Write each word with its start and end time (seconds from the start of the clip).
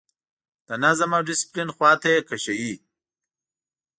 د 0.67 0.69
نظم 0.83 1.09
او 1.17 1.21
ډسپلین 1.27 1.69
خواته 1.75 2.07
یې 2.13 2.21
کشوي. 2.29 2.73